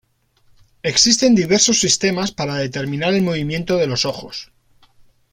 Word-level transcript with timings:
Existen 0.81 1.35
diversos 1.35 1.79
sistemas 1.79 2.31
para 2.31 2.55
determinar 2.55 3.13
el 3.13 3.21
movimiento 3.21 3.77
de 3.77 3.85
los 3.85 4.05
ojos. 4.05 4.51